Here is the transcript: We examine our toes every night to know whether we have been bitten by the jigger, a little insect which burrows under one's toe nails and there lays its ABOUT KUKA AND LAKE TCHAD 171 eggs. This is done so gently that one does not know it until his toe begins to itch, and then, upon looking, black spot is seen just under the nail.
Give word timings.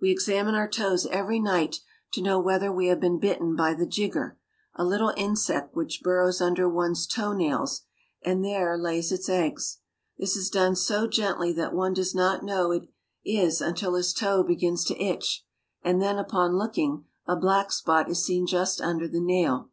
We 0.00 0.10
examine 0.10 0.56
our 0.56 0.66
toes 0.68 1.06
every 1.06 1.38
night 1.38 1.76
to 2.12 2.20
know 2.20 2.40
whether 2.40 2.72
we 2.72 2.88
have 2.88 2.98
been 2.98 3.20
bitten 3.20 3.54
by 3.54 3.74
the 3.74 3.86
jigger, 3.86 4.36
a 4.74 4.84
little 4.84 5.14
insect 5.16 5.76
which 5.76 6.00
burrows 6.02 6.40
under 6.40 6.68
one's 6.68 7.06
toe 7.06 7.32
nails 7.32 7.82
and 8.20 8.44
there 8.44 8.76
lays 8.76 9.12
its 9.12 9.28
ABOUT 9.28 9.36
KUKA 9.36 9.44
AND 9.44 9.50
LAKE 9.50 9.52
TCHAD 9.52 9.52
171 9.52 9.52
eggs. 9.52 9.78
This 10.32 10.36
is 10.36 10.50
done 10.50 10.74
so 10.74 11.06
gently 11.06 11.52
that 11.52 11.74
one 11.74 11.94
does 11.94 12.12
not 12.12 12.42
know 12.42 12.72
it 12.72 13.60
until 13.60 13.94
his 13.94 14.12
toe 14.12 14.42
begins 14.42 14.84
to 14.86 15.00
itch, 15.00 15.44
and 15.82 16.02
then, 16.02 16.18
upon 16.18 16.56
looking, 16.56 17.04
black 17.24 17.70
spot 17.70 18.10
is 18.10 18.26
seen 18.26 18.48
just 18.48 18.80
under 18.80 19.06
the 19.06 19.20
nail. 19.20 19.70